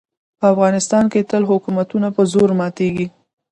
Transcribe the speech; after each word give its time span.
په 0.39 0.45
افغانستان 0.53 1.03
کې 1.11 1.27
تل 1.29 1.43
حکومتونه 1.51 2.07
په 2.15 2.21
زور 2.33 2.49
ماتېږي. 2.59 3.07